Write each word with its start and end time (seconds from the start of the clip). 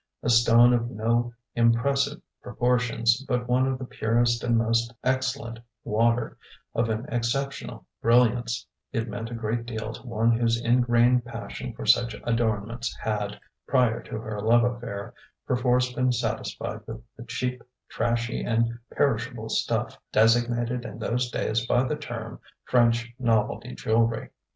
A 0.23 0.31
stone 0.31 0.73
of 0.73 0.89
no 0.89 1.31
impressive 1.53 2.19
proportions, 2.41 3.23
but 3.27 3.47
one 3.47 3.67
of 3.67 3.77
the 3.77 3.85
purest 3.85 4.43
and 4.43 4.57
most 4.57 4.91
excellent 5.03 5.59
water, 5.83 6.39
of 6.73 6.89
an 6.89 7.05
exceptional 7.09 7.85
brilliance, 8.01 8.65
it 8.91 9.07
meant 9.07 9.29
a 9.29 9.35
great 9.35 9.63
deal 9.67 9.93
to 9.93 10.01
one 10.07 10.31
whose 10.39 10.59
ingrained 10.59 11.23
passion 11.25 11.73
for 11.75 11.85
such 11.85 12.15
adornments 12.23 12.97
had, 12.99 13.39
prior 13.67 14.01
to 14.01 14.17
her 14.17 14.41
love 14.41 14.63
affair, 14.63 15.13
perforce 15.45 15.93
been 15.93 16.11
satisfied 16.11 16.79
with 16.87 16.99
the 17.15 17.23
cheap, 17.25 17.61
trashy, 17.87 18.41
and 18.43 18.79
perishable 18.91 19.49
stuff 19.49 19.99
designated 20.11 20.83
in 20.83 20.97
those 20.97 21.29
days 21.29 21.67
by 21.67 21.83
the 21.83 21.95
term 21.95 22.39
"French 22.65 23.13
novelty 23.19 23.75
jewellery." 23.75 24.31